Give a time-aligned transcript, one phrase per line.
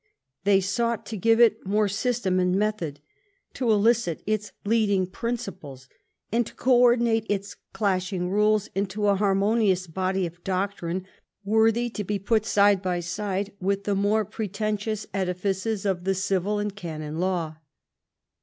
[0.45, 2.99] They sought to give it more system and method,
[3.53, 5.87] to elicit its leading principles,
[6.31, 11.05] and to co ordinate its clashing rules into a harmonious body of doctrine
[11.45, 13.03] worthy to be put side by CHAP.
[13.03, 17.19] VII EDWARD'S LEGISLATION 121 side with the more pretentious edifices of the Civil and Canon
[17.19, 17.57] Law.